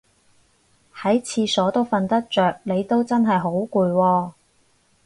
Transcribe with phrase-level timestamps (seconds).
[0.95, 4.31] 喺廁所都瞓得着你都真係好攰喎